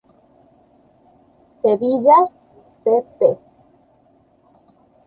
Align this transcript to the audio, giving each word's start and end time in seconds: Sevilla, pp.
Sevilla, 1.59 2.17
pp. 2.83 3.19